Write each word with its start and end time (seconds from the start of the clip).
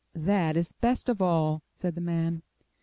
'That 0.15 0.57
is 0.57 0.73
best 0.73 1.09
of 1.09 1.21
all!'* 1.21 1.61
said 1.75 1.93
the 1.93 2.01
man. 2.01 2.41